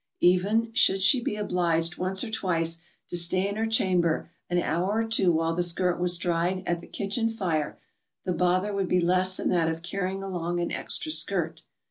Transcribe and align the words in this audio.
Even 0.21 0.73
should 0.73 0.99
she 1.03 1.21
be 1.23 1.35
obliged 1.35 1.99
once 1.99 2.23
or 2.23 2.31
twice 2.31 2.79
to 3.07 3.15
stay 3.15 3.47
in 3.47 3.55
her 3.55 3.67
chamber 3.67 4.31
an 4.49 4.57
/hour 4.57 4.87
or 4.87 5.03
two 5.03 5.31
while 5.31 5.53
the 5.53 5.61
skirt 5.61 5.99
was 5.99 6.17
dried 6.17 6.63
at 6.65 6.81
the 6.81 6.87
.kitchen 6.87 7.29
fire, 7.29 7.77
the 8.25 8.33
bother 8.33 8.73
would 8.73 8.87
be 8.87 8.99
less 8.99 9.37
than 9.37 9.49
that 9.49 9.69
of 9.69 9.83
carrying 9.83 10.23
along 10.23 10.59
an 10.59 10.71
extra 10.71 11.11
skirt. 11.11 11.61